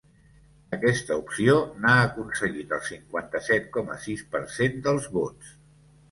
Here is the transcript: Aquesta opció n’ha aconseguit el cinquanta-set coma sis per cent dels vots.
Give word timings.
Aquesta 0.75 1.17
opció 1.23 1.57
n’ha 1.83 1.97
aconseguit 2.05 2.73
el 2.77 2.81
cinquanta-set 2.87 3.67
coma 3.75 3.97
sis 4.07 4.23
per 4.37 4.41
cent 4.55 4.81
dels 4.89 5.07
vots. 5.19 5.53